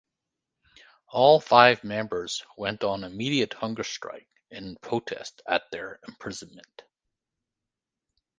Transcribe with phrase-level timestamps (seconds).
[1.09, 6.81] All five members went on immediate hunger strike in protest at their imprisonment.